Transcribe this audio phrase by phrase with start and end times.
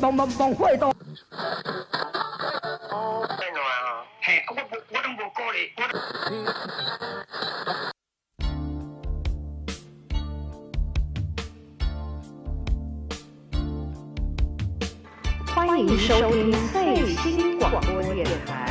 [0.00, 0.90] 帮帮帮会到。
[15.54, 18.69] 欢迎收听最新广播电台。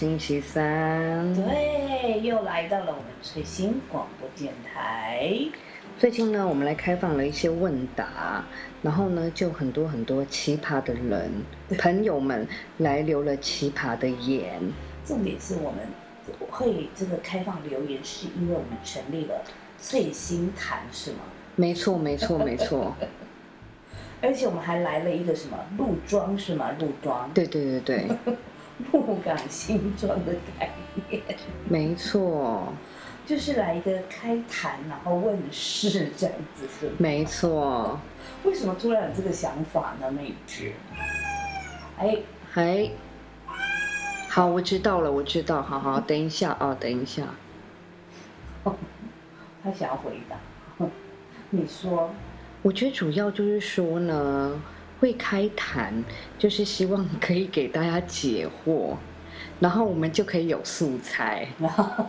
[0.00, 1.30] 星期三。
[1.34, 5.30] 对，又来到了我们翠星广播电台。
[5.98, 8.42] 最近呢，我们来开放了一些问答，
[8.80, 11.30] 然后呢，就很多很多奇葩的人
[11.78, 14.58] 朋友们来留了奇葩的言。
[15.04, 15.80] 重点是我们
[16.48, 19.42] 会这个开放留言，是因为我们成立了
[19.78, 21.18] 翠星谈，是吗？
[21.56, 22.96] 没错，没错，没错。
[24.22, 26.70] 而且我们还来了一个什么陆庄，是吗？
[26.78, 27.30] 陆庄。
[27.34, 28.34] 对对对对，
[28.92, 30.70] 鹿港新庄的概
[31.08, 31.22] 念。
[31.68, 32.72] 没错，
[33.26, 36.92] 就是来一个开坛，然后问世这样子，是吗？
[36.98, 37.98] 没错。
[38.44, 40.10] 为什么突然有这个想法呢？
[40.10, 40.72] 美芝？
[41.98, 42.16] 哎，
[42.54, 42.90] 哎，
[44.28, 47.24] 好，我知道了，我知道，好好，等一下啊，等一下。
[49.62, 50.36] 他想要回答，
[51.50, 52.10] 你说。
[52.62, 54.60] 我觉得主要就是说呢，
[55.00, 56.04] 会开坛，
[56.38, 58.94] 就是希望可以给大家解惑，
[59.58, 61.48] 然后我们就可以有素材。
[61.58, 62.06] 然 后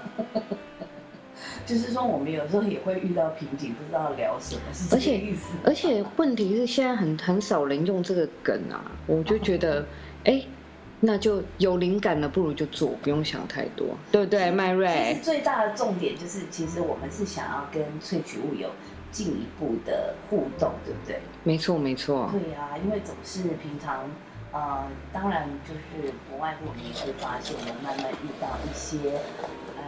[1.66, 5.53] 就是说，我们有时候也会遇到瓶颈，不知道聊什么，是这个而且意思。
[5.64, 9.86] 而且问题是现在很很少人用这个梗啊，我就觉得，
[10.25, 10.44] 哎，
[11.00, 15.23] 那就有灵感了，不如就做，不用想太多，对不对，麦其瑞实？
[15.23, 18.69] 最大的重点就是，其实我们是想要跟萃取物有
[19.12, 21.20] 进一步的互动，对不对？
[21.44, 24.09] 没错，没错，对啊，因为总是平常，
[24.52, 29.18] 呃，当然就是不外乎我们也会发现，我们慢慢遇到一些，
[29.78, 29.84] 哎，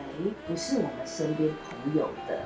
[0.47, 2.41] 不是我们身边朋友的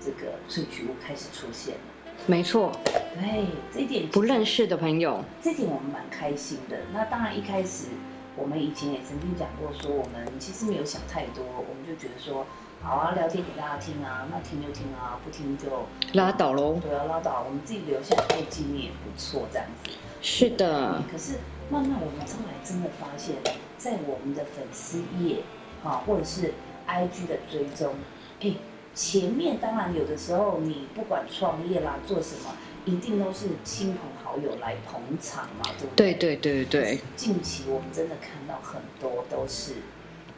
[0.00, 1.80] 这个萃取物开始出现了。
[2.26, 6.78] 没错，对，这一点不认识的朋友，这一点我们蛮开心的。
[6.92, 7.88] 那当然一开始
[8.36, 12.46] 我们以前也曾经讲过，说我们其实没有想太多，我们就觉得说，
[12.82, 16.80] 好啊，聊天给大家听啊，那听就听啊，不听就拉倒喽。
[16.82, 19.90] 对啊，拉倒，我们自己留下来做纪念也不错，这样子。
[20.20, 21.38] 是的，可是
[21.70, 23.36] 慢慢我们后来真的发现，
[23.78, 25.42] 在我们的粉丝页
[25.84, 26.52] 啊，或者是
[26.88, 27.94] IG 的追踪，
[28.40, 28.52] 哎，
[28.94, 32.50] 前面当然有的时候你不管创业啦，做什么，
[32.84, 36.36] 一定都是亲朋好友来捧场嘛，对不对对？
[36.36, 39.74] 对对对对，近期我们真的看到很多都是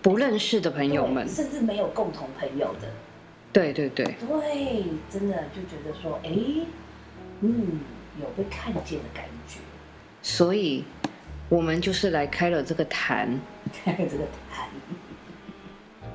[0.04, 2.88] 不认识的朋友们，甚至没有共同朋友的，
[3.50, 6.30] 对对对，对，真的就觉得说，哎，
[7.40, 7.80] 嗯，
[8.20, 9.60] 有被看见的感觉，
[10.20, 10.84] 所以
[11.48, 13.40] 我们就是来开了这个坛。
[13.82, 14.68] 看这个谈，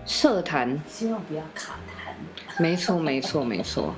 [0.05, 2.13] 社坛，希望不要卡谈。
[2.59, 3.95] 没错没错没错，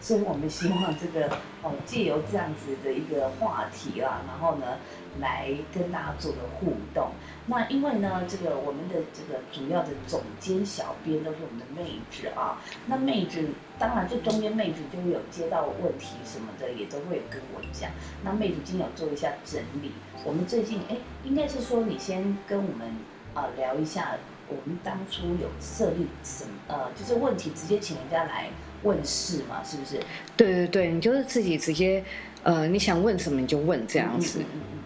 [0.00, 1.28] 所以我们希望这个
[1.62, 4.78] 哦，借由这样子的一个话题啦，然后呢，
[5.20, 7.10] 来跟大家做个互动。
[7.46, 12.60] 那因为呢，这个我们的这个主要的总监小编都是我们的妹纸啊。
[12.86, 17.90] 那妹纸当然，这中间妹纸就会有接到问题什么的，也都会有跟我讲。
[18.22, 19.92] 那妹纸今天有做一下整理。
[20.24, 22.88] 我们最近哎，应该是说你先跟我们
[23.34, 24.16] 啊、聊一下，
[24.48, 28.48] 我们当初有设立什么呃，就是问题直接请人家来
[28.84, 30.00] 问事嘛，是不是？
[30.36, 32.02] 对对对，你就是自己直接，
[32.42, 34.78] 呃，你想问什么你就问这样子嗯嗯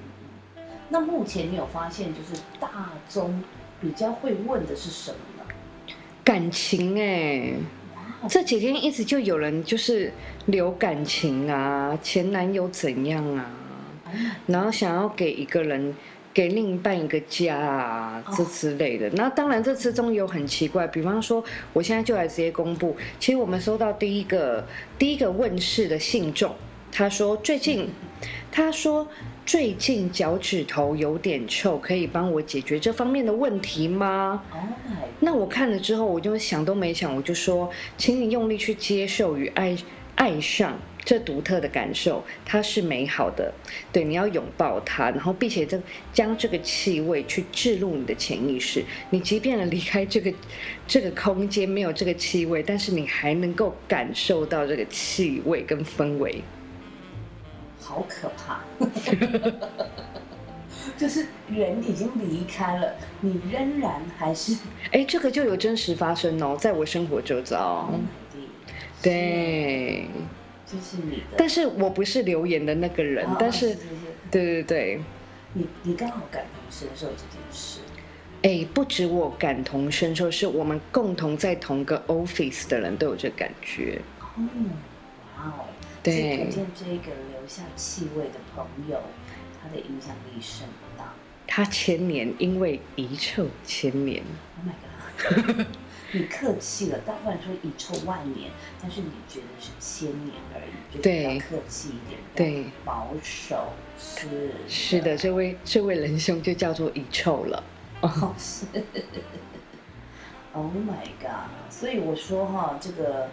[0.88, 3.42] 那目前你有发现，就是大众
[3.80, 5.94] 比较会问的是什么呢？
[6.24, 7.54] 感情哎、
[8.28, 10.12] 这几天一直就有人就是
[10.46, 13.50] 留感情啊，前男友怎样啊，
[14.46, 15.94] 然后想要给一个人。
[16.34, 19.10] 给另一半一个家啊，这之类的。
[19.10, 22.96] 那当然，这之中有很奇怪，比方说，我现在就来直接公布。
[23.18, 24.64] 其实我们收到第一个
[24.96, 26.54] 第一个问世的信众，
[26.92, 27.90] 他说最近，
[28.52, 29.08] 他说
[29.48, 34.42] 最近脚趾头有点臭，可以帮我解决这方面的问题吗？
[35.20, 39.74] 那我看了之后，我就想都没想，我就说，请你用力去接受与爱
[40.16, 43.50] 爱上这独特的感受，它是美好的。
[43.90, 45.80] 对，你要拥抱它，然后并且这
[46.12, 48.84] 将这个气味去置入你的潜意识。
[49.08, 50.30] 你即便离开这个
[50.86, 56.42] 这个空间没有这个气味，但是你还能够感受到这个气味跟氛围。
[57.88, 58.60] 好可怕！
[60.98, 64.58] 就是人已经离开了，你仍然还是
[64.92, 67.88] 哎，这个就有真实发生哦，在我生活周遭。
[69.02, 70.06] 对，
[70.66, 71.36] 就是你的。
[71.38, 73.80] 但是我不是留言的那个人，哦但是是是
[74.30, 75.00] 对对对，
[75.54, 77.80] 你你刚好感同身受这件事。
[78.42, 84.00] 哎，不止我感同身受，是我们共同在同个 office 的人都有这感觉。
[84.20, 84.26] 哦，
[85.38, 85.64] 哇哦，
[86.02, 89.00] 对所以可见这个留下气味的朋友，
[89.62, 91.14] 他的影响力甚大。
[91.46, 94.22] 他千年，因为遗臭千年。
[94.58, 95.66] Oh my god！
[96.12, 98.50] 你客气了，大部分人说遗臭万年，
[98.80, 107.62] 但是你觉得是千年而已，就是比较客气一点，对，保守是是的，这位这位仁兄就叫做遗臭了。
[108.00, 108.64] 哦是。
[110.54, 111.50] Oh my god！
[111.70, 113.28] 所以我说哈，这个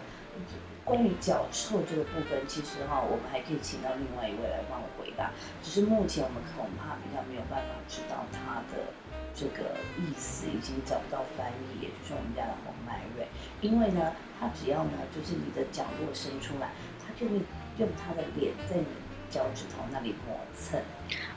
[0.86, 5.32] 关于脚臭这个部分，其实哈，我们还可以请到另外一位来帮我回答。
[5.64, 8.86] 只是目前我们恐怕比较没有办法知道它的
[9.34, 13.26] 这个意思，已经找不到翻译，也就是我们家的红麦瑞。
[13.62, 16.70] 因为呢，它只要呢，就是你的脚落伸出来，
[17.02, 17.42] 它就会
[17.80, 18.86] 用它的脸在你
[19.32, 20.80] 脚趾头那里磨蹭。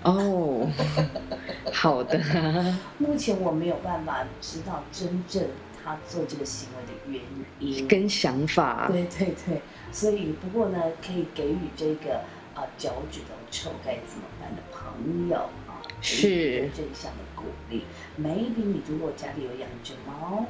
[0.03, 0.69] 哦，
[1.73, 2.21] 好的，
[3.01, 5.43] 目前我没有办法知道真正
[5.89, 7.23] 他做这个行为的原
[7.61, 7.89] 因。
[7.89, 12.21] 跟想法，对对对，所以不过呢，可以给予这个
[12.55, 15.37] 啊、脚趾头臭该怎么办的朋友
[15.67, 17.85] 啊，是正向的鼓励。
[18.21, 20.45] maybe 你如果家里有养只猫，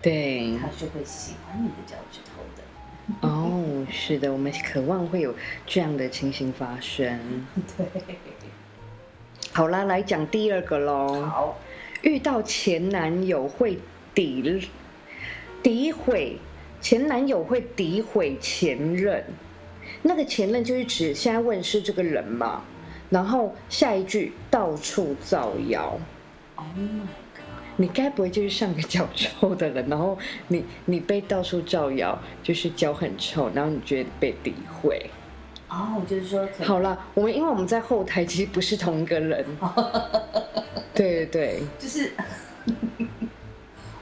[0.00, 2.62] 对，它是会喜欢你的脚趾头的。
[3.26, 5.34] 哦，是的，我们渴望会有
[5.66, 7.46] 这样的情形发生。
[7.76, 7.86] 对，
[9.52, 11.22] 好啦，来讲第二个喽。
[11.22, 11.58] 好，
[12.02, 13.78] 遇到前男友会
[14.18, 14.66] 诋
[15.62, 16.38] 诋毁，
[16.80, 19.24] 前男友会诋毁前任，
[20.02, 22.64] 那个前任就是指现在问是这个人嘛，
[23.10, 25.96] 然后下一句到处造谣
[26.56, 27.00] ，Oh my
[27.32, 27.44] god！
[27.76, 30.18] 你该不会就是上个脚臭的人，然后
[30.48, 35.08] 你你被到处造谣，就是脚很臭，然后你觉得被诋毁？
[35.68, 39.46] 哦，就是说好了，我们因为我们在后台其实不是同一个人，
[40.92, 41.62] 对对对。
[41.78, 42.10] 就是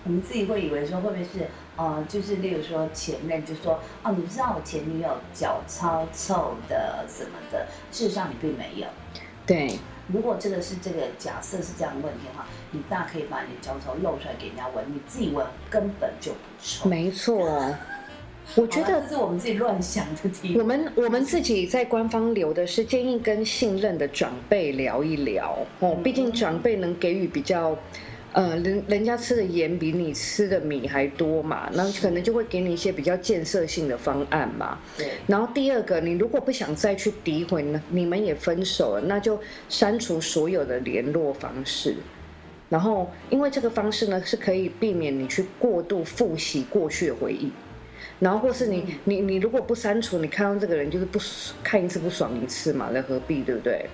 [0.07, 8.87] 我们自己会以为说会不会是呃，就是例如说前任就说哦，你知道我前女友脚超臭的什么的，事实上你并没有。
[9.45, 16.89] 对，如果这个是这个假设是这样的问题的话，你大可以把你的脚臭露出来给人家闻，你自己闻根本就不臭。
[16.89, 17.75] 没错。
[18.55, 27.77] 我觉得这是我们自己乱想的题我们我们自己在官方留的是建议跟信任的长辈聊一聊哦，毕竟长辈能给予比较。
[28.37, 34.79] 呃，人人家吃的盐比你吃的米还多嘛，那可能就会给你一些比较建设性的方案嘛。
[34.99, 39.41] 对，然后第二个，你如果不想再去诋毁呢，你们也分手了，那就
[39.71, 41.95] 删除所有的联络方式。
[42.69, 47.51] 然后，因为这个方式呢，是可以避免你去过度复习过去的回忆。
[48.21, 51.19] 然后，或是你你你如果不删除，你看到这个人就是不
[51.63, 53.87] 看一次不爽一次嘛，那何必对不对？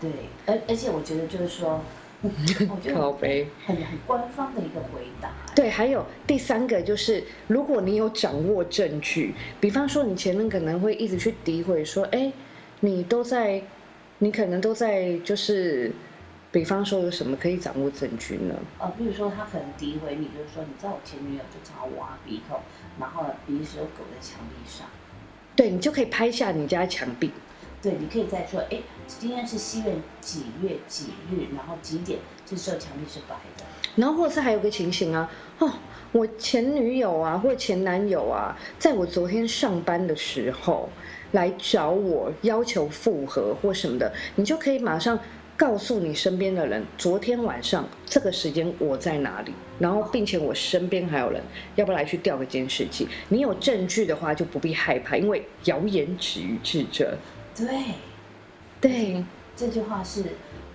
[0.00, 0.10] 对，
[0.46, 1.82] 而而且我觉得就是说，
[2.94, 3.48] 靠背。
[3.66, 5.30] 很很官方的一个回答。
[5.54, 12.32] 对，还有第三个就是，如果你有掌握证据，比方说你前任可能会一直去诋毁说，哎，
[12.80, 13.62] 你都在，
[14.18, 15.92] 你可能都在，就是，
[16.52, 18.54] 比方说有什么可以掌握证据呢？
[18.78, 22.60] 呃，比如说他可能诋毁你，就是说，你知道我前女友就常常挖鼻孔，
[22.98, 24.86] 然后鼻屎又狗在墙壁上。
[25.56, 27.30] 对你就可以拍下你家墙壁，
[27.82, 33.64] 对，你可以再说，哎，今天是西元几月几日，然后几点，这时候墙壁是白的。
[33.96, 35.72] 然后或者是还有个情形啊，哦，
[36.12, 40.90] 我前女友啊或前男友啊，在我昨天上班的时候
[41.32, 45.18] 来找我要求复合或什么的，你就可以马上
[45.56, 51.42] 告诉你身边的人，昨天晚上这个时间我在哪里，然后并且我身边还有人，
[51.76, 53.08] 要不要来去调个监视器？
[53.30, 57.16] 你有证据的话就不必害怕，因为谣言止于智者。
[57.54, 57.94] 对，
[58.80, 59.24] 对，
[59.56, 60.22] 这句话是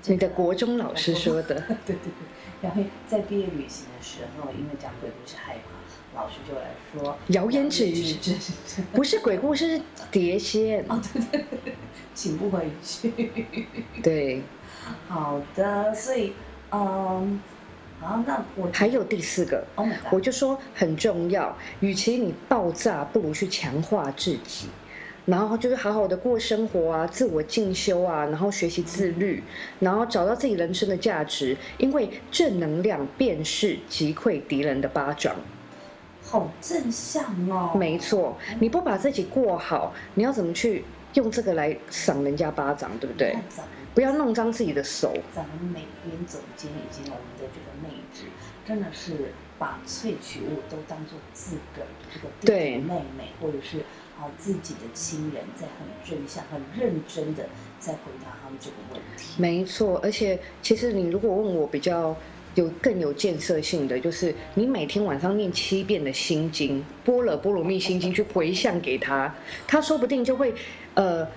[0.01, 1.55] 这你的个国中老师说的。
[1.85, 2.11] 对对对，
[2.61, 8.15] 然后在毕业旅行的时候，因为讲鬼故事害怕，老师就来说谣言止于。
[8.93, 10.85] 不是鬼故事，是碟仙。
[10.89, 11.73] 哦，对对对，
[12.13, 13.11] 请不回去。
[14.03, 14.41] 对，
[15.07, 16.33] 好的，所以
[16.71, 17.41] 嗯，
[17.99, 24.67] 好，那我还有第四个，，Oh 我就说很重要，与其你爆炸，不如去强化自己。
[25.25, 29.43] 然后就是好好的过生活啊，自我进修啊，然后学习自律，
[29.79, 31.57] 然后找到自己人生的价值。
[31.77, 35.35] 因为正能量便是击溃敌人的巴掌。
[36.21, 37.71] 好正向哦。
[37.75, 43.35] 没错，你不把自己过好，你要怎么去用这个来赏人家巴掌，对不对
[43.93, 45.13] 不要弄脏自己的手。
[45.33, 48.23] 咱们每边总监以及我们的这个妹纸，
[48.67, 53.77] 真的是把萃取物都当做自个儿这个弟对弟妹妹或者是
[54.37, 57.47] 自己的亲人在很追向、很认真的
[57.79, 59.41] 在回答他们这个问题。
[59.41, 62.15] 没错，而且其实你如果问我比较
[62.55, 69.33] 有更有建设性的，就是你每天晚上念七遍的心经，波若波罗蜜心经去回向给他，
[69.67, 70.53] 他说不定就会，
[70.93, 71.27] 呃，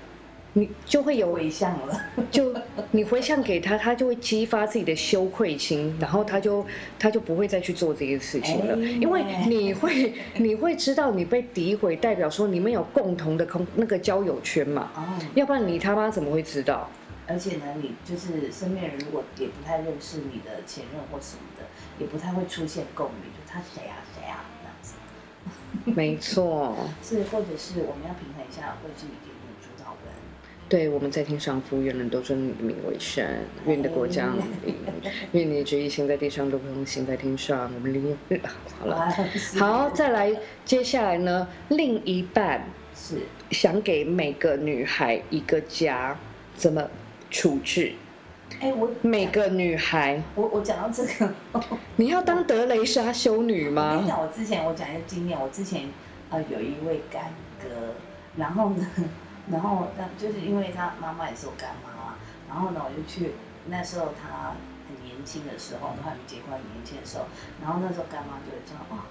[0.59, 2.01] 你就会有回向了，
[2.31, 2.53] 就
[2.91, 6.67] 你回向给他，他就会激发自己的羞愧心，然后他就
[6.99, 16.91] 他就不会再去做这件事情了，哎因为你会你会知道你被诋毁，代表说你们有共同的空那个交友圈嘛，哦，要不然你他妈怎么会知道？
[17.29, 21.65] 而且呢，你就是身边人如果也不太认识你的前任或什么的，
[21.99, 24.95] 也不太会出现共鸣，就他谁啊谁啊这样子。
[25.85, 26.75] 没错。
[27.05, 29.28] 是，或者是我们要平衡一下卫视节目的主导人。
[30.69, 33.25] 对，我们在天上服务，愿人都尊你的名为圣，
[33.67, 34.75] 愿你的国降临，
[35.33, 37.71] 愿你的旨意行在地上，如同行在天上。
[37.75, 38.15] 我们离
[38.79, 39.11] 好了，
[39.59, 40.31] 好，再来，
[40.67, 42.63] 接下来呢，另一半
[42.95, 43.17] 是
[43.51, 46.15] 想给每个女孩一个家，
[46.55, 46.87] 怎么
[47.31, 47.93] 处置？
[48.61, 51.33] 哎，我每个女孩，我我讲到这个，
[51.97, 54.05] 你要当德雷莎修女我跟你吗？
[54.07, 55.83] 讲，我之前我讲一个经验，我之前
[56.29, 57.69] 呃有一位干哥，
[58.37, 58.87] 然后呢，
[59.51, 62.15] 然后那就是因为他妈妈也是我干妈嘛，
[62.49, 63.33] 然后呢我就去
[63.67, 64.55] 那时候他
[64.89, 67.25] 很年轻的时候，都还没结婚，很年轻的时候，
[67.63, 69.05] 然后那时候干妈就会说哦，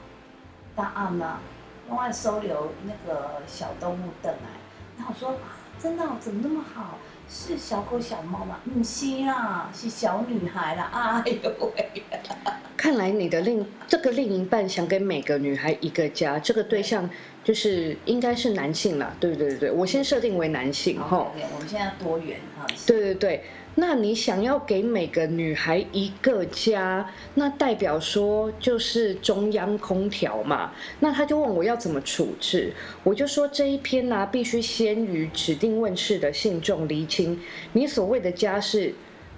[0.75, 1.39] 大案呐，
[1.87, 4.49] 另外收留那个小动物等来，
[4.97, 5.35] 然后我说
[5.79, 6.97] 真的、怎么那么好？
[7.29, 8.57] 是小狗小猫吗？
[8.63, 12.03] 嗯，是啊，是小女孩啦，哎呦喂！
[12.77, 17.09] 看来你的另这个另一半想给每个女孩一个家，这个对象
[17.47, 19.15] 就是应该是男性啦。
[19.21, 21.31] 对对对对，我先设定为男性哈。
[21.33, 22.67] OK，我们现在多元哈。
[22.85, 23.43] 对对对，
[23.75, 30.73] 那你想要给每个女孩一个家，那代表说就是中央空调嘛。
[30.99, 32.73] 那他就问我要怎么处置，
[33.05, 37.39] 我就说这一篇呢、必须先于指定问世的信众厘清，
[37.71, 38.93] 你所谓的家是，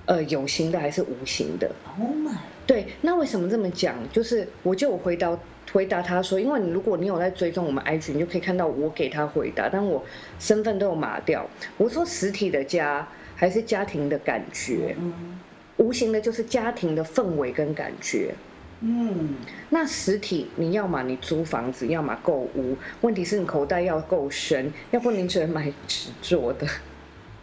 [0.06, 1.70] 呃有形的还是无形的。
[2.00, 2.36] Oh my，
[2.66, 3.96] 对，那为什么这么讲？
[4.12, 5.38] 就是我就有回答
[5.72, 10.04] 回答他说，因为你如果你有在追踪我们 IG，你就可以看到我给他回答，但我
[10.40, 11.48] 身份都有码掉。
[11.78, 15.40] 我说实体的家还是家庭的感觉，嗯
[15.78, 18.34] 无形的就是家庭的氛围跟感觉。
[18.82, 19.36] 嗯，
[19.70, 26.68] 那实体你要么你租房子，要么购物，问题是你口袋要够深，要不你只能买纸做的。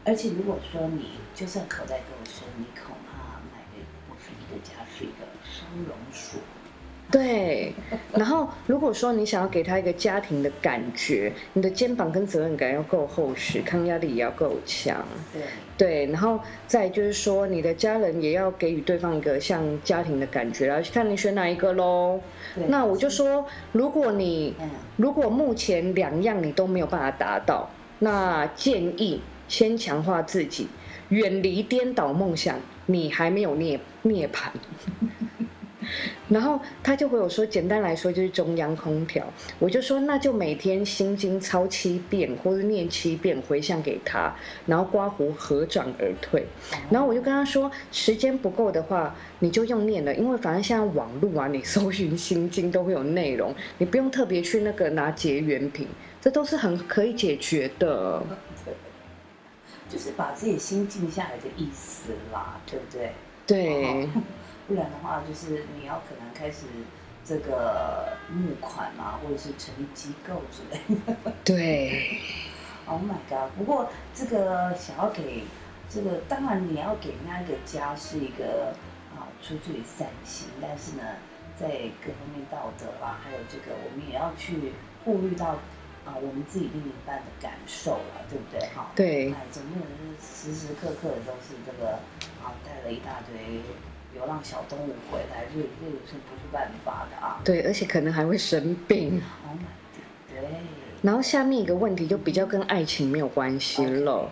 [0.05, 6.41] 而且如果说你就算口袋够深，你恐怕买的不是一个家，是一个收容所。
[7.09, 7.73] 对，
[8.15, 15.07] 然后如果说你想要给他一个家庭的感觉，你的肩膀跟责任感要够厚实，抗压力也要够强。
[15.33, 15.43] 对，
[15.79, 22.21] 对，然后再就是说，你的家人也要给予对方一个像家庭的感觉，然后看你选哪一个喽。
[22.67, 27.71] 那我就说，如果你嗯，如果目前两样你都没有办法达到，
[28.01, 30.67] 那建议先强化自己，
[31.11, 34.49] 远离颠倒梦想，你还没有涅涅槃。
[36.29, 39.25] 然后他就回我说，简单来说就是中央空调。
[39.59, 44.35] 我就说那就每天心经抄七遍或者念七遍回向给他，
[44.67, 46.45] 然后刮胡合掌而退。
[46.91, 55.87] 然后我就跟他说，时间不够的话，你就用念了，因为反正现在网络啊，你搜寻心经都会有内容，你不用特别去那个拿结缘品，
[56.21, 58.23] 这都是很可以解决的。
[59.89, 63.13] 就是把自己心静下来的意思啦，对不对？
[63.47, 64.09] 对哦
[64.67, 66.67] 不然的话，就是你要可能开始
[67.25, 71.33] 这个募款嘛，或者是成立机构之类的。
[71.45, 72.21] 对，
[72.87, 73.51] Oh my god！
[73.57, 75.45] 不过这个想要给
[75.89, 78.75] 这个，当然你要给那个家是一个
[79.15, 81.03] 啊出自于善心，但是呢，
[81.59, 81.67] 在
[82.01, 84.73] 各方面道德啦，还有这个我们也要去
[85.05, 85.59] 顾虑到
[86.05, 88.61] 啊我们自己另一半的感受啦，对不对？
[88.75, 89.87] 哈，对哎，总不能
[90.21, 91.95] 是时时刻刻都是这个
[92.43, 93.63] 啊带了一大堆
[94.17, 99.21] 流浪小动物回来，这这个是不是办法的啊对，而且可能还会生病。
[99.47, 100.41] ？Oh my god！
[100.41, 100.49] 对。
[101.03, 104.31] 然后下面一个问题就比较跟爱情没有关系了，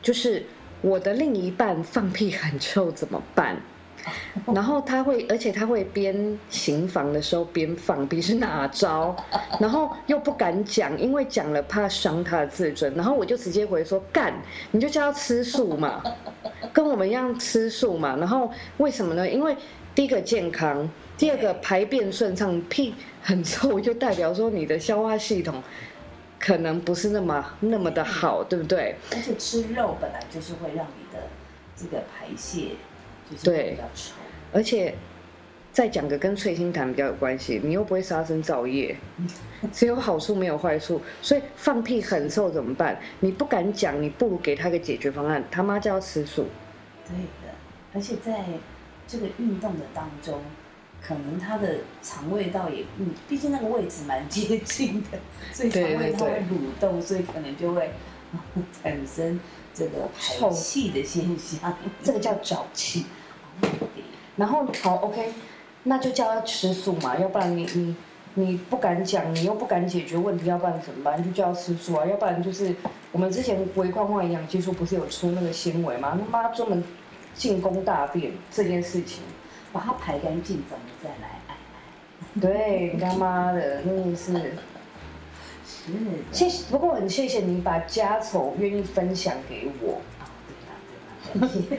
[0.00, 0.42] 就是
[0.80, 3.60] 我的另一半放屁很臭怎么办？
[4.54, 9.14] 然后他会，而且他会边行房的时候边放屁，是哪招？
[9.58, 12.94] 然后又不敢讲，因为讲了怕伤他的自尊。
[12.94, 14.32] 然后我就直接回说：干，
[14.70, 16.02] 你就叫他吃素嘛，
[16.72, 18.16] 跟我们一样吃素嘛。
[18.16, 19.28] 然后为什么呢？
[19.28, 19.56] 因为
[19.94, 25.62] 第一个健康，第二个排便顺畅，屁很臭就代表说你的消化系统
[26.38, 28.94] 可能不是那么那么的好，对不对？
[29.12, 31.24] 而且吃肉本来就是会让你的
[31.74, 32.72] 这个排泄
[33.42, 33.76] 对。
[34.52, 34.94] 而且
[35.72, 38.96] 再讲个跟翠心谈比较有关系，你又不会杀生造业，
[39.72, 42.98] 只有好处没有坏处，所以放屁很臭怎么办？
[43.20, 46.46] 你不敢讲，你不如给他个解决方案，他妈就要吃素。
[47.06, 47.16] 对
[47.46, 47.54] 的，
[47.92, 48.44] 而且在
[49.06, 50.40] 这个运动的当中，
[51.02, 55.18] 可能他的肠胃道也，嗯，毕竟那个位置蛮接近的，
[55.52, 57.90] 所以肠胃它会对蠕动，所以可能就会
[58.82, 59.38] 产生
[59.76, 61.76] 这个排臭气的现象。
[62.02, 63.04] 这个叫沼气。
[64.36, 65.32] 然后好，OK，
[65.84, 67.96] 那就叫他吃素嘛，要不然你你
[68.34, 71.22] 你不敢讲，你又不敢解决问题，要不然怎么办？
[71.24, 72.74] 就叫他吃素啊，要不然就是
[73.12, 76.18] 我们之前微矿化营养技术不是有出那个纤维吗？
[76.18, 76.84] 他妈专门
[77.34, 79.22] 进攻大便这件事情，
[79.72, 82.40] 把它排干净，咱们再来爱爱。
[82.40, 84.32] 对，你他妈的真的是，
[86.32, 90.00] 谢谢，不过很谢谢你把家丑愿意分享给我。
[90.20, 90.26] 啊，
[91.32, 91.78] 对啦对啦，感谢，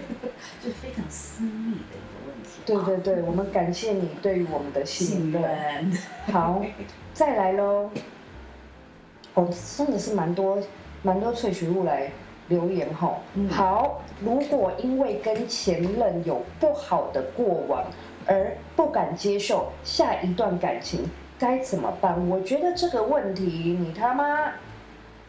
[0.63, 2.61] 就非常私密的一个问题。
[2.65, 5.41] 对对对，我们感谢你对于我们的信信任。
[5.41, 5.91] 任。
[6.31, 6.63] 好，
[7.13, 7.89] 再来喽。
[9.33, 9.47] 哦，
[9.77, 10.57] 真的是蛮多
[11.03, 12.09] 蛮多萃取物来
[12.47, 13.19] 留言吼。
[13.35, 17.85] 嗯好，如果因为跟前任有不好的过往
[18.25, 21.07] 而不敢接受下一段感情，
[21.39, 22.27] 该怎么办？
[22.29, 24.53] 我觉得这个问题，你他妈，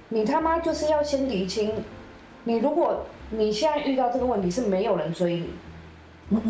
[0.09, 1.73] 你他妈就是要先厘清。
[2.45, 5.43] 你如果你现在遇到这个问题是没有人追
[6.31, 6.41] 你，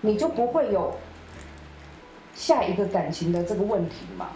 [0.00, 0.94] 你就不会有
[2.34, 4.30] 下一个感情的这个问题嘛。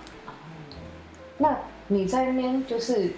[1.39, 1.57] 那
[1.89, 3.13] 你在那边就是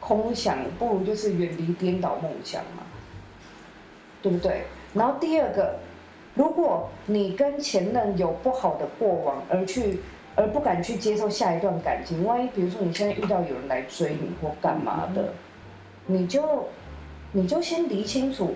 [0.00, 2.82] 空想，不如就是远离颠倒梦想嘛，
[4.22, 4.64] 对不对？
[4.94, 5.78] 然后第二个，
[6.34, 10.00] 如果你跟前任有不好的过往，而去
[10.34, 15.32] 而不敢去接受下一段感情，万一比如说你现在遇到有人来追你或干嘛的，
[16.06, 16.66] 你就
[17.32, 18.54] 你就先理清楚。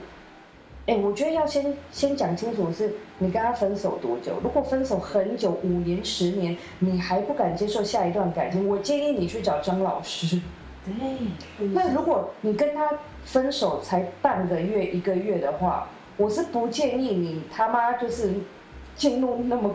[0.87, 4.41] 哎，我觉得要先先讲清楚的是你跟他分手多久。
[4.43, 10.41] 如果分手很久，五年、十年，你还不敢接受下一段感情，我建议你去找张老师。
[10.87, 11.67] 对。
[11.75, 12.91] 那如果你跟他
[13.23, 15.87] 分手才半个月、一个月的话，
[16.19, 18.35] 我是不建议你他妈就是
[18.95, 19.75] 进入那么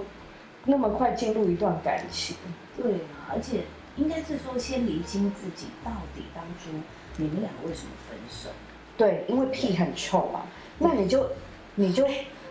[0.65, 2.35] 那么快进入一段感情。
[2.77, 3.61] 对啊，而且
[3.95, 6.69] 应该是说先厘清自己到底当初
[7.17, 8.49] 你们两个为什么分手，
[8.97, 10.41] 对，因为屁很臭嘛，
[10.79, 11.29] 那你就
[11.75, 12.05] 你就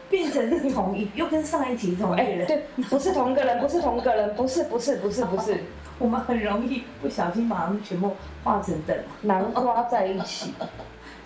[0.08, 2.46] 变成是同一，又跟上一题同一个哎，人。
[2.46, 5.58] 对，不是同个人，不是同个人，不是不是不是不是，
[5.98, 8.96] 我们很容易不小心把他们全部画成等。
[9.22, 10.54] 南瓜在一起。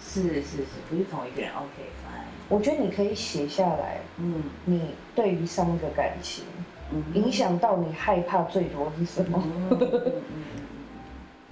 [0.00, 1.50] 是是是，不是同一个人。
[1.52, 1.90] OK。
[2.48, 6.44] 我觉得你可以写下来，嗯你对于上一个感情
[6.92, 9.42] 嗯影响到你害怕最多是什么？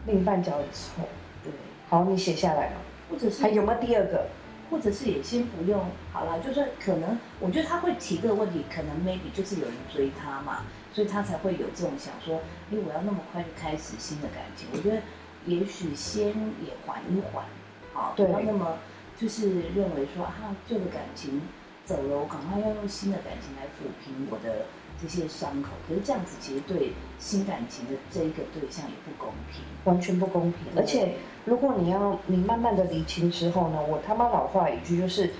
[0.06, 1.02] 另一半脚很臭。
[1.42, 1.52] 对，
[1.88, 2.76] 好，你写下来嘛。
[3.10, 4.26] 或者是还有没有第二个？
[4.70, 5.78] 或者是也先不用
[6.10, 12.40] 好了，就算可能我觉得他会提这个问题，可能 maybe 就是有人追他嘛，所以他才会有这种想说，
[12.72, 14.66] 哎，我要那么快就开始新的感情。
[14.72, 15.02] 我觉得
[15.46, 17.44] 也许先也缓一缓，
[17.92, 18.74] 好，不对要那么
[19.24, 21.40] 就是认为说啊旧的感情
[21.86, 24.66] 走了，我赶快要用新的感情来抚平我的
[25.00, 25.70] 这些伤口。
[25.88, 29.62] 可是这样子其实对新感情的这一个对象也不公平。
[29.84, 30.60] 完全不公平。
[30.76, 31.14] 而且，
[31.46, 35.30] 如果你要你慢慢的理清之后呢，我他妈老话一句就是，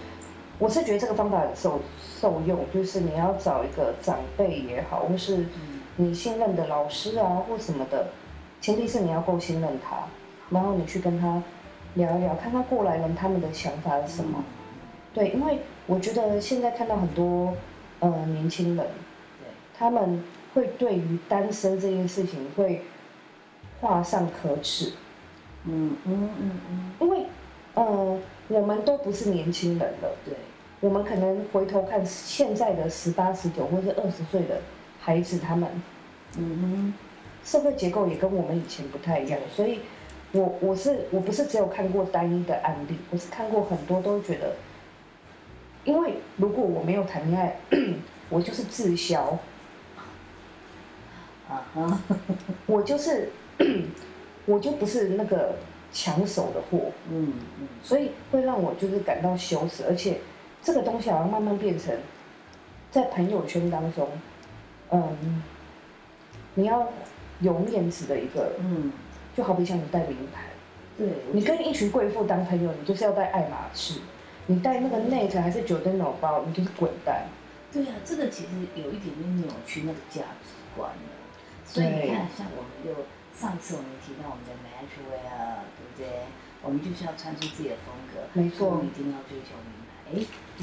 [0.59, 1.79] 我是觉得这个方法很受
[2.23, 8.09] 受用，就是你要找一个长辈也好，或是嗯你信任的老师啊或什么的，
[8.63, 9.99] 前提是你要够信任他，
[10.49, 11.43] 然后你去跟他
[11.95, 14.45] 聊一聊，看看过来人他们的想法是什么。
[15.13, 17.55] 对，因为我觉得现在看到很多
[18.01, 20.23] 呃年轻人，对，他们
[20.55, 22.83] 会对于单身这件事情会
[23.81, 24.93] 画上可耻，
[25.65, 27.27] 嗯嗯嗯嗯，因为
[27.75, 30.35] 呃我们都不是年轻人了，对，
[30.81, 34.61] 我们可能回头看现在的十八、十九或者二十岁的
[35.01, 35.69] 孩子，他们
[36.39, 36.95] 嗯哼。
[37.45, 39.81] 社会结构也跟我们以前不太一样，所以
[40.35, 44.57] 我我是我不是只有看过单一的案例，我是看过很多都觉得，
[45.85, 47.57] 因为如果我没有谈恋爱，
[48.29, 49.39] 我就是滞销，
[51.49, 52.01] 啊哈，
[52.67, 53.31] 我就是
[54.45, 55.55] 我就不是那个
[55.93, 60.19] 抢手的货，嗯嗯，所以会让我就是感到羞耻，而且
[60.65, 61.97] 这个东西好像慢慢变成
[62.91, 64.09] 在朋友圈当中，
[64.91, 65.43] 嗯，
[66.55, 66.89] 你要
[67.41, 68.91] 有面子的一个，嗯，
[69.37, 70.43] 就好比像你带名牌，
[70.97, 74.01] 对，你跟一群贵妇当朋友，你就是要带爱马仕，
[74.47, 77.27] 你带那个 Net 还是 Giordano 包，你就是滚蛋。
[77.73, 80.97] 对啊，这个其实有一点点扭曲那个价值观了。
[81.67, 83.03] 所以你看，像我们就
[83.35, 86.23] 上次我们提到我们的 Matchwear，对不对？
[86.63, 89.59] 我们就是要穿出自己的风格，没错我们一定要追求。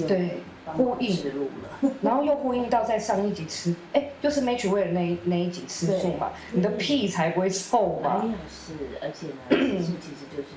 [0.07, 1.91] 对呼应指路了。
[2.01, 8.29] 然后又呼应到在上一集吃，哎，就是 Match 为了那那一集吃素嘛，你的屁才不会臭嘛没？
[8.29, 10.49] 有是，而且呢，吃素其实就是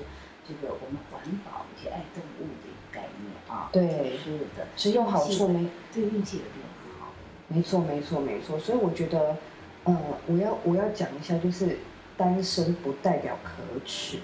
[0.47, 3.69] 这个我们环保以及爱动物的一个概念啊。
[3.71, 5.67] 对是的，只有好处没？
[5.93, 6.65] 对运气有变
[6.99, 7.07] 好。
[7.47, 8.57] 没错，没错，没错。
[8.59, 9.35] 所以我觉得，
[9.83, 11.79] 呃，我要我要讲一下，就是
[12.15, 13.49] 单身不代表可
[13.85, 14.19] 耻。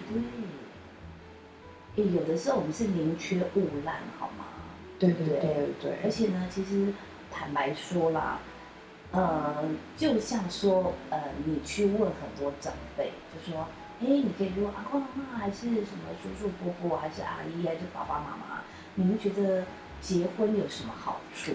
[1.96, 4.46] 对，诶，有的时候我们是宁缺毋滥，好吗？
[5.02, 6.94] 对对对对对，而且呢，其实
[7.32, 8.38] 坦白说啦，
[9.12, 9.66] 呃，
[9.98, 13.62] 就像说，呃，你去问很多长辈，就说，
[14.00, 15.58] 哎，你可以说阿公阿妈，还是
[15.90, 18.62] 什么叔叔伯伯，还是阿姨，还是爸爸妈妈，
[18.94, 19.66] 你们觉得
[20.02, 21.54] 结婚有什么好处？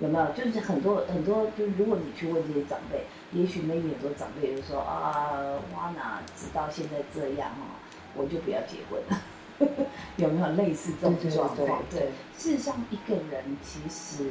[0.00, 0.26] 有没有？
[0.32, 7.78] 就是很多很多，就是如果你去问这些长辈，也许 maybe 很多长辈就说啊，我哪知道现在这样哦，
[8.16, 9.22] 我就不要结婚了。
[10.16, 11.82] 有没有类似这种状况？
[11.90, 14.24] 对对事实上，一个人其实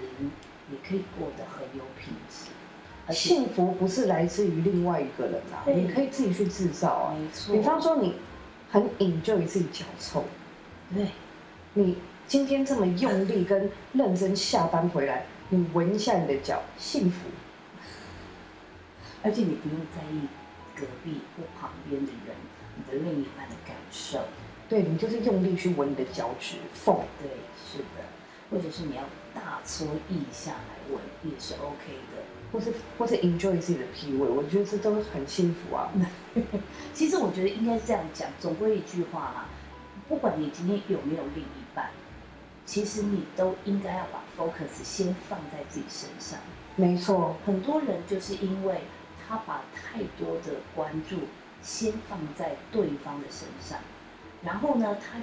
[0.69, 7.15] 你可以过得很有品质，幸福不是来自于另外一个人啊，你可以自己去制造啊。
[7.17, 7.55] 没错。
[7.55, 8.13] 比方说，你
[8.69, 10.23] 很 enjoy 自己脚臭，
[10.93, 11.07] 对，
[11.73, 17.27] 你今天这么用力跟认真下班回来，你闻一下你的脚，幸福。
[19.23, 20.21] 而且你不用在意
[20.79, 22.35] 隔壁或旁边的人，
[22.77, 24.19] 你的另一半的感受。
[24.69, 26.95] 对你就是用力去闻你的脚趾缝。
[27.19, 28.03] 对，是的，
[28.51, 32.23] 或者是你要大搓腋下来闻，也是 OK 的。
[32.49, 35.91] 或是或是 enjoy 自己的屁味，我觉得这都很幸福啊。
[36.93, 39.45] 其实我觉得应该这样讲，总归一句话啦，
[40.07, 41.89] 不管你今天有没有另一半，
[42.65, 46.39] 其实你都应该要把 focus 先放在自己身上。
[46.77, 48.81] 没错，很多人就是因为
[49.27, 51.17] 他把太多的关注
[51.61, 53.79] 先放在对方的身上，
[54.43, 55.19] 然后呢，他，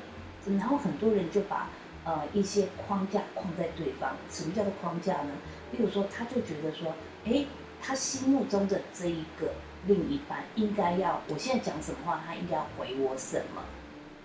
[0.52, 1.68] 然后很多人就把
[2.04, 4.14] 呃一些框架框在对方。
[4.30, 5.30] 什么叫做框架呢？
[5.72, 6.92] 例如说，他就觉得说，
[7.24, 7.46] 诶，
[7.80, 9.52] 他心目中的这一个
[9.86, 13.62] 另一半应该要，我现在讲什么话，他应该要回我什么。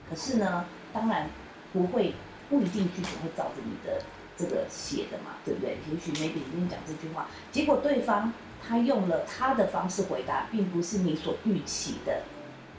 [0.09, 1.29] 可是呢，当然
[1.71, 2.13] 不会，
[2.49, 4.01] 不一定句子会照着你的
[4.35, 5.77] 这个写的嘛，对不对？
[5.91, 8.33] 也许 maybe 你跟你讲这句话，结果对方
[8.69, 12.21] 他用了他的方式回答，并不是你所预期的，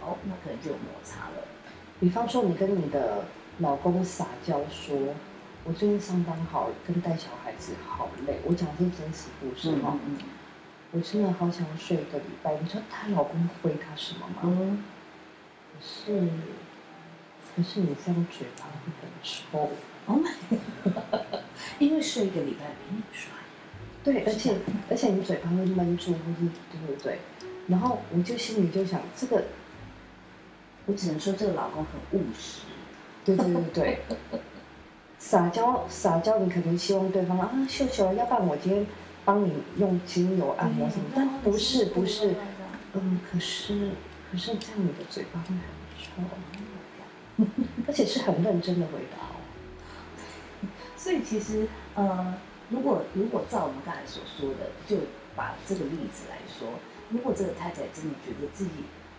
[0.01, 1.43] 哦，那可能就有摩擦了。
[1.99, 3.25] 比方说你跟你的
[3.59, 4.97] 老公撒娇说，
[5.65, 10.17] 我最近上班好跟带小孩子好累，我讲的是真实故事哈、嗯
[10.93, 12.57] 我真的好想睡一个礼拜。
[12.61, 14.41] 你知道她老公回她什么吗？
[14.43, 14.83] 嗯，
[15.73, 16.29] 可是，
[17.55, 19.71] 可是你这样嘴巴会很臭。
[20.07, 20.33] Oh my，
[21.79, 23.40] 因为睡一个礼拜没你刷牙。
[24.03, 24.55] 对，而且
[24.91, 26.15] 而且你嘴巴会闷住，
[26.73, 27.19] 对不对？
[27.69, 29.45] 然后我就心里就想，这个
[30.87, 32.61] 我只能说这个老公很务实。
[33.25, 34.01] 对对对对，
[35.19, 38.87] 撒娇撒娇，你可能希望对方啊秀秀，要不然我今天
[39.25, 42.35] 帮你用精油按摩什么，但不是不是，
[42.95, 43.91] 嗯，可是
[44.33, 47.51] 可是这样你的嘴巴会很臭，
[47.87, 49.37] 而且是很认真的回答哦。
[50.97, 52.35] 所以其实呃，
[52.71, 54.97] 如果如果照我们刚才所说的，就
[55.37, 56.69] 把这个例子来说，
[57.11, 58.71] 如果这个太太真的觉得自己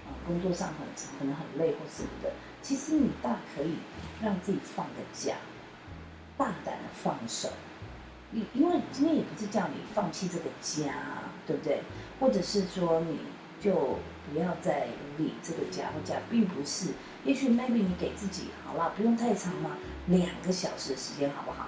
[0.07, 0.87] 呃工作上很
[1.19, 3.75] 可能很累或什么的，其实你大可以
[4.21, 5.35] 让自己放个假，
[6.37, 7.49] 大胆的放手。
[8.31, 10.93] 你因为今天也不是叫你放弃这个家，
[11.45, 11.81] 对不对？
[12.19, 13.19] 或者是说你
[13.59, 13.99] 就
[14.31, 14.87] 不要再
[15.17, 16.91] 理这个家或家，并不是。
[17.25, 19.71] 也许 maybe 你给自己好了，不用太长嘛，
[20.07, 21.67] 两个小时的时间好不好？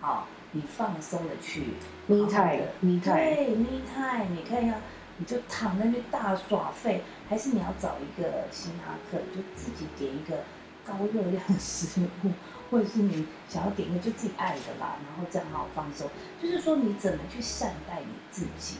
[0.00, 1.74] 好，你放松的去
[2.06, 4.76] Me 好好 time, 对 me time，你看一下，
[5.18, 10.44] 你就躺在那边大耍废，还是你要找一个星巴克，你就自己点一个
[10.86, 12.30] 高热量的食物，
[12.70, 16.08] 或者是你想要点一个就自己爱的啦，然后这样好好放松。
[16.40, 18.76] 就是说你怎么去善待你自己，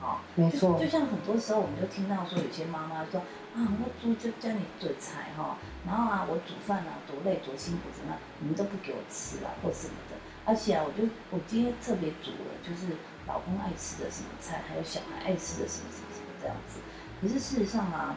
[0.00, 3.20] 好、没错就就像很多时候，我们就听到说，有些妈妈说
[3.54, 10.16] 啊，我煮就叫你做菜哈，然后啊，我煮饭啊，多累多辛苦怎么样，你们都不给我吃啊，或什么的。
[10.44, 16.80] 而且啊，我就我今天特别煮了，就是老公爱吃的什么菜，还有小孩爱吃的什么什么什么这样子。
[17.20, 18.16] 可是事实上啊，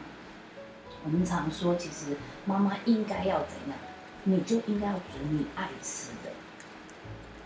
[1.04, 3.78] 我们常说，其实妈妈应该要怎样，
[4.24, 6.30] 你就应该要煮你爱吃的。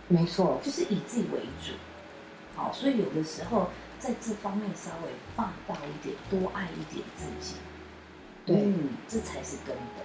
[0.07, 1.73] 没错，就是以自己为主。
[2.55, 7.55] 好，所以有的时候在这方面稍微霸道一点，多爱一点自己。
[8.45, 10.03] 对嗯，这才是根本。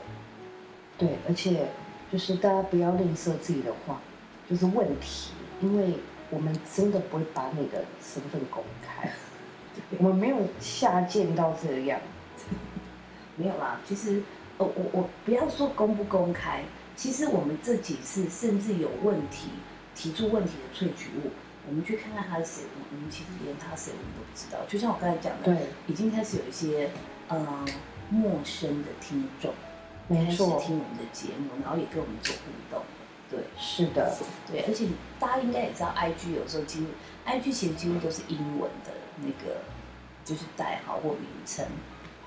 [0.98, 1.70] 对，而且
[2.12, 4.00] 就是大家不要吝啬自己的话，
[4.48, 5.30] 就是问题，
[5.61, 5.94] 因为
[6.30, 9.12] 我们真的不会把你的身份公开，
[9.98, 12.00] 我们没有下贱到这样。
[13.37, 14.22] 没有啦，其实
[14.59, 16.62] 呃，我我不要说公不公开，
[16.96, 19.50] 其实我们这几次甚至有问题
[19.94, 21.30] 提出问题的萃取物，
[21.68, 24.59] 我们去看看他是谁，我们其实连他是谁我们都不知道。
[24.66, 26.90] 就像我刚才讲的，对，已经开始有一些
[27.28, 27.64] 呃
[28.09, 29.52] 陌生的听众，
[30.09, 32.82] 没错，听我们的节目，然后也跟我们做互动。
[33.30, 34.16] 对是的，
[34.50, 34.86] 对，而且
[35.18, 36.86] 大家应该也知道，IG 有时候几乎
[37.26, 39.60] IG 其实几乎都是英文的那个，
[40.24, 41.66] 就是代号或名称，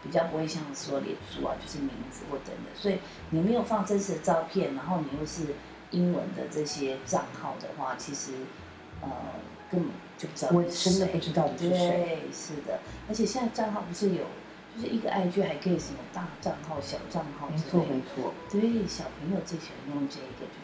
[0.03, 2.65] 比较不会像说脸书啊，就是名字或等等。
[2.75, 5.55] 所以你没有放真实的照片，然后你又是
[5.91, 8.33] 英文的这些账号的话，其实
[9.01, 9.09] 呃
[9.71, 11.77] 根本就不知道我真的不知道你是谁。
[11.77, 14.25] 对，是的，而且现在账号不是有，
[14.75, 20.58] 就是一个 IG 还可以什么大账号、小账号没错，没错，对，小朋友最喜欢用这个，就是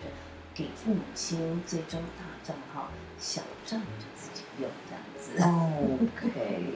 [0.55, 2.89] 给父母亲追踪大账号，
[3.19, 5.35] 小账就自己用这样子。
[5.43, 6.73] 哦 OK，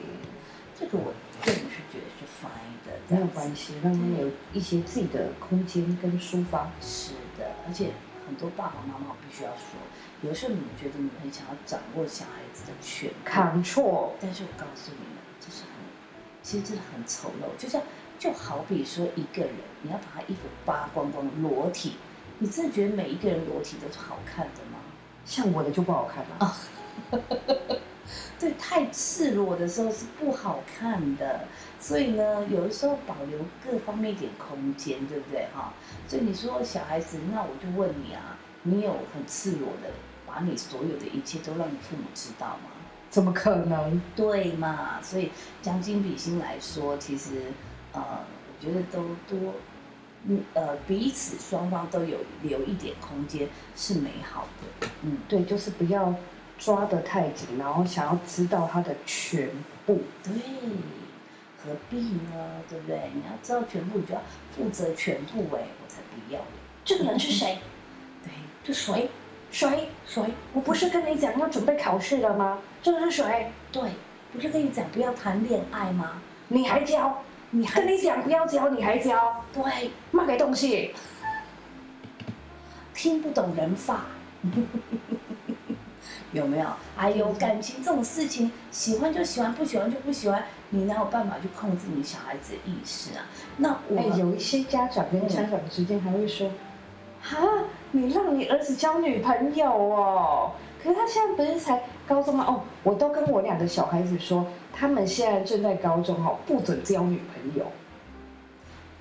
[0.78, 6.70] 这个我个人是觉得是 fine 的，没有关系，让他有一些自己的空间跟抒发。
[6.82, 7.92] 是的，而且
[8.26, 9.80] 很多爸爸妈妈我必须要说，
[10.20, 15.70] 有时候你们觉得你们很想要掌握小孩子的权利，Control，但是我告诉你们，这是很，
[16.42, 17.58] 其实真的很丑陋。
[17.58, 17.80] 就像
[18.18, 21.96] 就好比说一个人，你要把他衣服扒光光裸体，
[22.40, 24.78] 你真的觉得每一个人裸体都是好看的吗？
[25.24, 26.56] 像我的就不好看了。
[28.40, 31.44] 对，太赤裸的时候是不好看的，
[31.78, 35.74] 所以呢，有的时候保留各方面一点空间，对不对哈？
[36.08, 39.90] 所以你说小孩子，那我就问你啊，你有很赤裸的
[40.26, 42.70] 把你所有的一切都让你父母知道吗？
[43.10, 44.00] 怎么可能？
[44.16, 44.98] 对嘛？
[45.02, 47.52] 所以将心比心来说，其实
[47.92, 49.52] 呃，我觉得都多，
[50.24, 55.18] 嗯呃，彼此双方都有留一点空间是美好的，嗯。
[55.28, 56.14] 对，就是不要
[56.58, 59.48] 抓得太紧，然后想要知道他的全
[59.86, 60.02] 部。
[60.22, 60.32] 对，
[61.64, 62.62] 何必呢？
[62.68, 63.10] 对不对？
[63.14, 64.20] 你要知道全部，你就要
[64.54, 66.40] 负责全部哎，我才不要。
[66.84, 67.58] 这个人是谁？
[68.22, 68.30] 对，
[68.62, 69.08] 这谁？
[69.50, 69.88] 谁？
[70.06, 70.22] 谁？
[70.52, 72.58] 我不是跟你讲要准备考试了吗？
[72.82, 73.50] 这个是谁？
[73.72, 73.90] 对，
[74.32, 76.20] 不是跟你讲不要谈恋爱吗？
[76.48, 77.22] 你还教？
[77.50, 79.44] 你跟你讲不要教，你还教？
[79.52, 80.94] 对，卖给东西。
[82.94, 84.04] 听不懂人话，
[86.32, 86.66] 有没有？
[86.96, 93.24] 哎呦，感情这种事情，喜欢就喜欢，不喜欢就不喜欢，你哪有办法去控制你小孩子的意识啊？
[93.56, 96.50] 那我哎，有一些家长跟家长之间还会说
[97.22, 97.38] ：“哈，
[97.92, 100.52] 你让你儿子交女朋友哦？
[100.82, 102.44] 可是他现在不是才高中吗？
[102.46, 107.66] 哦，我都跟我两个小孩子说，他们现在正在高中哦，不准交女朋友。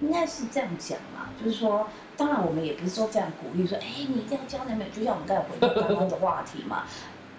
[0.02, 6.84] 应该是这样讲嘛，就是说，当然我们也不是说非常鼓励说，哎，你一定要交男朋友，就像我们刚才回到刚刚的话题嘛，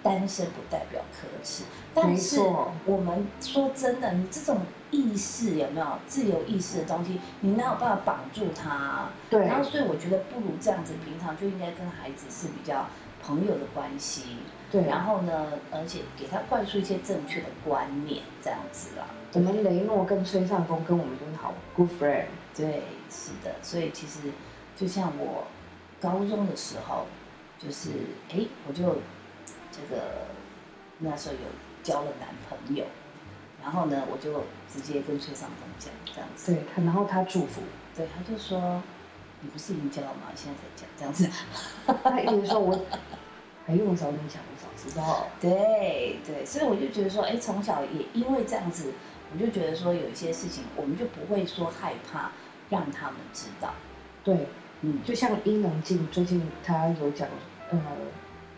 [0.03, 1.63] 单身不代表可耻，
[1.95, 2.39] 但是
[2.85, 4.59] 我们说真的，你这种
[4.91, 8.69] 意识有没有自由意识的东西，你哪有办法绑住他？
[8.69, 9.47] 啊、对。
[9.47, 12.85] 然后所以我觉得不如这样子，平常就应该跟孩子是比较
[13.23, 14.37] 朋友的关系，
[14.71, 19.05] 对，然后呢，而且给他灌输一些正确的观念，这样子啦。
[19.33, 22.25] 我们雷诺跟崔尚峰跟我们都是好 good friend。
[22.55, 24.19] 对，是的，所以其实
[24.77, 25.45] 就像我
[25.99, 27.05] 高中的时候，
[27.59, 27.89] 就是
[28.29, 28.97] 哎，我就
[29.71, 30.27] 这个
[30.99, 31.41] 那时候有
[31.83, 32.85] 交了男朋友，
[33.61, 37.61] 然后呢，我就直接跟崔尚峰讲这样子，对他，然后他祝福，
[37.95, 38.81] 对，他就说
[39.41, 40.31] 你不是已经交了吗？
[40.35, 41.29] 现在才讲这样子，
[42.03, 42.77] 他一直说我，
[43.65, 45.27] 还用我早点讲，我早知道。
[45.39, 48.91] 对对，所以我就觉得说，哎，从小也因为这样子，
[49.33, 52.31] 我就觉得说有一些事情，我们就不会说害怕
[52.69, 53.73] 让他们知道，
[54.23, 54.47] 对，
[54.81, 57.27] 嗯，就像伊能静最近他有讲，
[57.69, 57.79] 呃，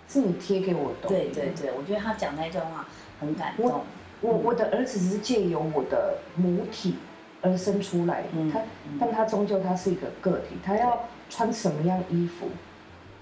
[0.08, 1.08] 是你贴给我的。
[1.08, 2.88] 对对对，我觉得他讲那段话
[3.20, 3.84] 很感动。
[4.22, 6.96] 我我的儿子只是借由我的母体
[7.42, 12.48] 而生出来，嗯他嗯但他终究他是一个个体，他要穿什么样衣服，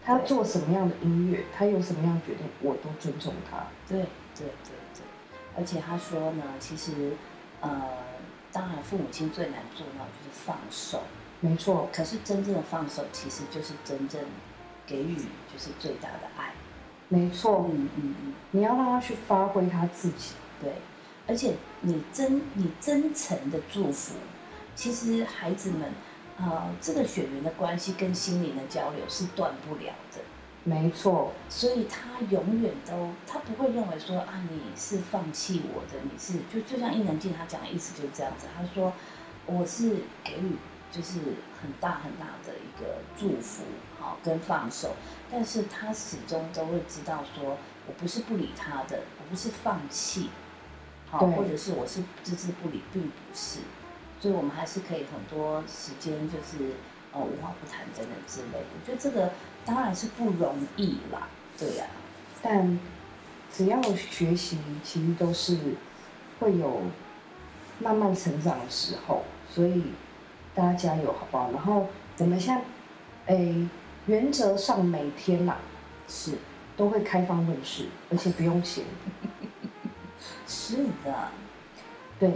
[0.04, 3.68] 他要做什么样的音乐，他有什么样的决定，我都尊重他。
[3.88, 4.00] 对
[4.36, 5.04] 对对对，
[5.56, 7.12] 而且他说呢，其实
[7.60, 7.82] 呃，
[8.52, 11.04] 当然父母亲最难做到就是放手，
[11.40, 14.20] 没错，可是真正的放手其实就是真正
[14.88, 16.54] 给予就是最大的爱。
[17.08, 20.34] 没错，嗯嗯嗯，你要让他去发挥他自己。
[20.62, 20.74] 对，
[21.28, 24.16] 而且你真你真诚的祝福，
[24.76, 25.92] 其实孩子们。
[26.42, 30.20] 呃，这个血缘的关系跟心灵的交流是断不了的。
[30.64, 38.94] 没错，所以他永远都，他不会认为说啊，你是放弃我的，你是就就像伊能静他讲的意思就是这样子，他说
[39.46, 40.58] 我是给予
[40.92, 41.20] 就是
[41.62, 43.64] 很大很大的一个祝福，
[44.00, 44.96] 好跟放手，
[45.32, 50.30] 但是他始终都会知道说我不是不理他的，我不是放弃，
[51.10, 53.62] 好对或者是我是置之不理，并不是，
[54.22, 56.74] 所以我们还是可以很多时间就是
[57.12, 58.66] 呃无话不谈等等之类的。
[58.80, 59.32] 我觉得这个
[59.66, 61.86] 当然是不容易啦，对呀、
[62.42, 62.80] 但
[63.52, 65.58] 只要学习，其实都是
[66.40, 66.82] 会有
[67.80, 69.86] 慢慢成长的时候，所以
[70.54, 71.52] 大家加油好不好？
[71.52, 71.88] 然后
[72.20, 72.56] 我们现
[73.26, 73.68] 在，诶，
[74.06, 75.58] 原则上每天啦
[76.08, 76.34] 是
[76.78, 78.86] 都会开放问世，而且不用钱。
[80.48, 81.30] 是的，
[82.20, 82.32] 对，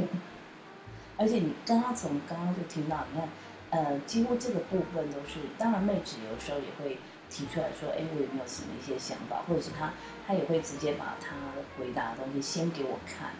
[1.17, 3.29] 而且你刚刚从刚刚就听到，你看，
[3.71, 6.97] 呃，几乎这个部分都是，当然妹子有时候也会
[7.29, 9.93] 提出来说，哎，我有没有什么一些想法，或者是他
[10.27, 11.35] 他也会直接把他
[11.79, 13.31] 回答的东西先给我看，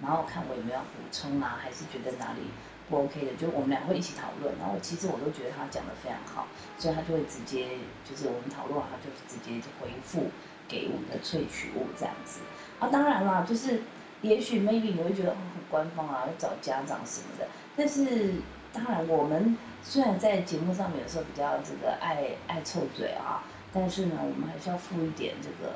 [0.00, 2.40] 然后看我有没有要补充啊，还是觉得哪里
[2.88, 4.54] 不 OK 的，就我们俩会一起讨论。
[4.58, 6.46] 然后其实我都觉得他讲的非常好，
[6.78, 10.30] 所以他就会直接就是我们讨论完，他就直接就回复
[10.68, 12.40] 给我们的萃取物这样子。
[12.78, 13.82] 啊，当然啦，就是
[14.24, 15.38] 也许 maybe 你会觉得很
[15.70, 18.32] 官方啊，要找家长什么的，但是
[18.72, 25.72] 当然我们虽然在节目上面有时候比较这个爱爱臭嘴啊，但是呢，我们还是要负一点这个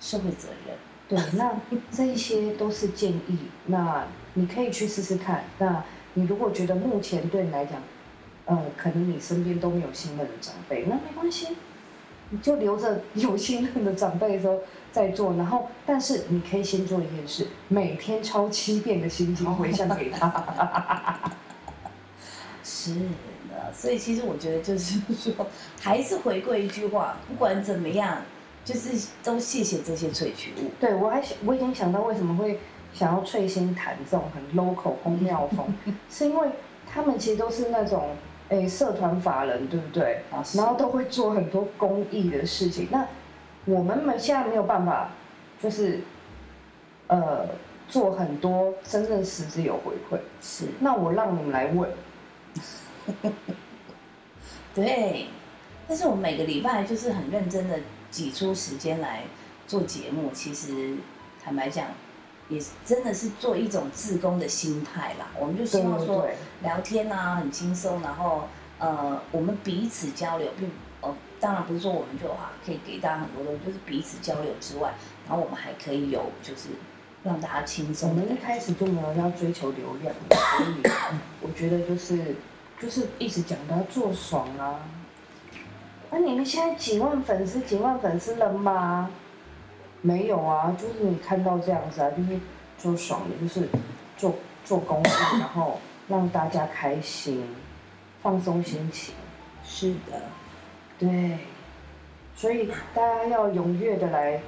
[0.00, 0.76] 社会责任。
[1.06, 1.54] 对，那
[1.90, 5.44] 这一些都是建议，那你可以去试试看。
[5.58, 5.84] 那
[6.14, 7.82] 你如果觉得目前对你来讲，
[8.46, 11.56] 呃，可能你身边都没有信任的长辈，那没关系，
[12.30, 14.60] 你就留着有信任的长辈的时候
[14.92, 15.34] 再做。
[15.34, 20.28] 然后，但是你可以先做一件事，每天抄七遍的心经回向给他。
[22.62, 22.94] 是
[23.48, 25.46] 的，所以其实我觉得就是说，
[25.80, 28.18] 还是回归一句话，不管怎么样，
[28.64, 30.70] 就是都谢谢这些萃取物。
[30.78, 32.60] 对我还想，我已经想到为什么会
[32.94, 35.66] 想要翠心谈这种很 local 宫庙风，
[36.10, 36.48] 是因为
[36.90, 38.10] 他们其实都是那种
[38.48, 40.22] 诶社团法人，对不对？
[40.30, 42.88] 啊然后都会做很多公益的事情。
[42.90, 43.06] 那
[43.70, 45.10] 我们没现在没有办法，
[45.62, 46.00] 就是
[47.06, 47.46] 呃
[47.88, 50.18] 做很多真正实质有回馈。
[50.42, 51.90] 是那我让你们来问，
[54.74, 55.26] 对，
[55.88, 57.78] 但是我每个礼拜就是很认真的
[58.10, 59.22] 挤出时间来
[59.66, 60.96] 做节目，其实
[61.42, 61.86] 坦白讲，
[62.48, 65.26] 也真的是做一种自工的心态啦。
[65.38, 66.28] 我们就希望说，
[66.62, 70.72] 聊天啊很轻松，然后呃我们彼此交流，并呃
[71.40, 74.92] 当然不是说我们就啊可以给大家很多东西，就是彼此交流之外，
[75.26, 76.68] 然后我们还可以有就是
[77.22, 78.14] 让大家轻松我。
[78.14, 80.82] 们一开始就没有要追求流量，所以
[81.40, 82.36] 我觉得就是
[82.80, 84.80] 就是一直讲的要做爽啊。
[86.10, 89.10] 那、你们现在几万粉丝，几万粉丝了吗？
[90.02, 92.40] 没有啊，就是你看到这样子啊，就是
[92.78, 93.68] 做爽的，就是
[94.16, 97.46] 做做公益，然后让大家开心，
[98.22, 99.14] 放松心情。
[99.64, 100.20] 是的，
[101.00, 101.38] 对，
[102.36, 104.40] 所以大家要踊跃的来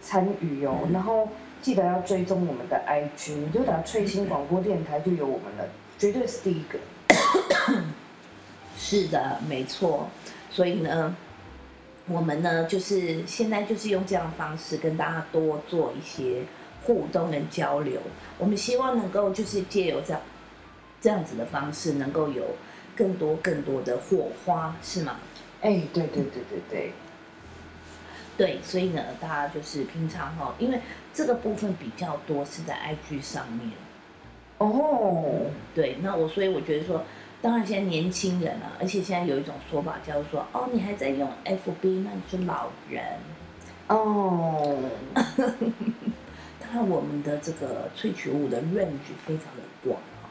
[0.00, 1.28] 参与哦，然后
[1.60, 5.68] 记得要追踪我们的 IG，你就打翠星广播电台就有我们了，
[5.98, 6.78] 绝对是第一个。
[8.78, 10.08] 是的，没错。
[10.50, 11.14] 所以呢，
[12.06, 16.42] 我们呢就是现在就是用这样的方式跟大家多做一些
[16.84, 18.00] 互动跟交流。
[18.38, 20.22] 我们希望能够就是借由这样
[21.02, 22.44] 这样子的方式，能够有
[22.96, 25.16] 更多更多的火花，是吗？
[25.60, 26.92] 哎，对对对对对，
[28.36, 30.80] 对，所以呢，大家就是平常哈、因为
[31.12, 33.70] 这个部分比较多是在 IG 上面。
[34.58, 37.04] 哦，对，那我所以我觉得说，
[37.40, 43.04] 当然现在年轻人啊，而且现在有一种说法叫做哦，你还在用 FB，那你是老人。
[43.88, 44.76] 哦，
[46.60, 50.28] 当然，我们的这个萃取物的 range 非常的广啊、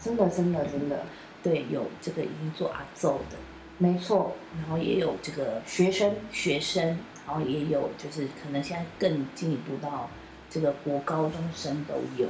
[0.00, 1.04] 真的真的真的，
[1.42, 3.36] 对，有这个已经做阿奏的，
[3.78, 10.08] 没错，然后也有这个学生学生，然后也有就是可能现在更进一步到
[10.48, 12.28] 这个国高中生都有。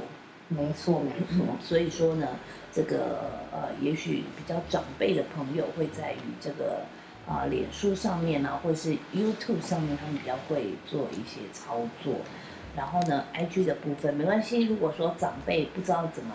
[0.49, 2.27] 没错没错，所以说呢，
[2.73, 6.81] 这个呃，也许比较长辈的朋友会在于这个
[7.25, 12.15] 啊、脸书上面呢、或者是 YouTube 上面，他们比较会做一些操作。
[12.75, 16.33] 然后呢，IG 的部分没关系，如果说长辈不知道怎么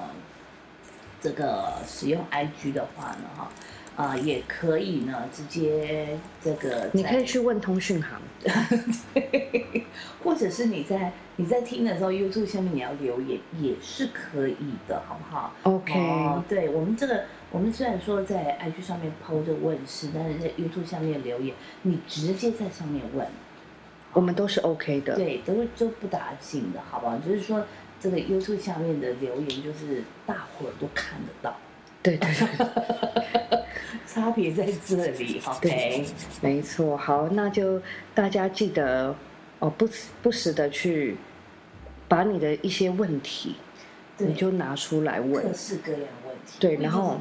[1.20, 3.48] 这个使用 IG 的话呢，哈。
[3.96, 8.20] 啊、也可以呢，直接这个你可以去问通讯行。
[10.22, 14.56] 或者是你在你在听的时候，YouTube 下面你要留言也是可以
[14.88, 23.26] 的，好不好 OK 哦，对我们这个，我们虽然说在 IG 上面抛着问世，但是在 YouTube 下面留言，你直接在上面问，
[24.12, 25.16] 我们都是 OK 的。
[25.16, 27.18] 对，都是都不打紧的，好不好？
[27.18, 27.64] 就是说
[28.00, 31.56] 这个 YouTube 下面的留言，就是大伙儿都看得到，
[32.02, 33.58] 对对对，
[34.06, 36.04] 差别在这里，OK？
[36.40, 36.96] 没错。
[36.96, 37.80] 好，那就
[38.14, 39.14] 大家记得
[39.60, 41.16] 哦，不时不时的去
[42.08, 43.54] 把你的一些问题，
[44.18, 45.52] 你就拿出来问各。
[45.54, 47.16] 式各样问题，对然后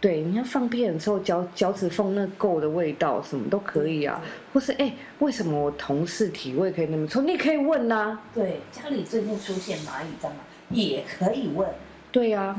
[0.00, 4.20] 对，你要放屁的时候脚脚趾缝那垢的味道，什么都可以啊。
[4.52, 7.20] 或是哎、为什么我同事体味可以那么臭？
[7.22, 10.34] 你可以问呐、对，家里最近出现蚂蚁、蟑螂，
[10.70, 11.68] 也可以问
[12.12, 12.58] 对呀、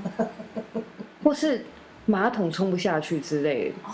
[1.24, 1.66] 或是
[2.06, 3.92] 马桶冲不下去之类的，哦。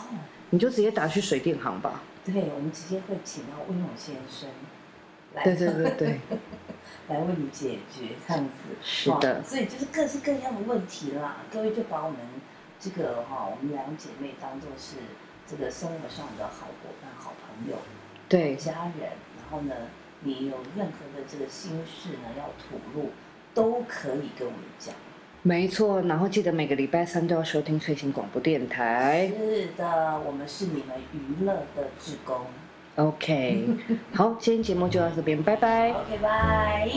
[0.50, 2.02] 你就直接打去水电行吧。
[2.26, 4.50] 对，我们直接会请到温勇先生
[5.36, 6.20] 来，对对对对，
[7.10, 8.52] 来为你解决这样子。
[8.82, 12.20] 是的哦所以就是各式各样的问题啦，各位就把我们
[12.80, 14.96] 这个哈、我们两姐妹当做是
[15.46, 17.78] 这个生活上的好伙伴、好朋友、
[18.30, 19.74] 对家人，然后呢，
[20.22, 23.12] 你有任何的这个心事呢要吐露，
[23.54, 24.96] 都可以跟我们讲。
[25.48, 26.02] 没错。
[26.02, 29.32] 然后记得每个礼拜三都要收听最新广播电台。
[29.38, 32.36] 是的，我们是你们娱乐的志工。
[32.98, 33.66] OK，
[34.14, 35.92] 好，今天节目就到这边，拜拜。
[35.92, 36.90] OK，拜。